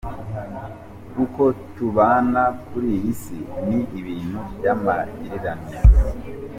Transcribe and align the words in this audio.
Uko 1.23 1.43
tubana 1.75 2.43
kuri 2.67 2.87
iyi 2.97 3.13
si, 3.21 3.37
ni 3.67 3.79
ibintu 3.99 4.39
bya 4.57 4.73
magirirane. 4.83 5.71